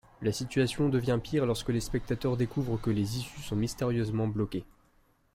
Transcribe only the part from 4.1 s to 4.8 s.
bloquées.